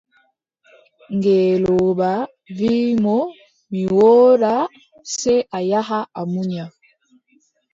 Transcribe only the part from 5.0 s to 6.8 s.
sey a yaha a munya.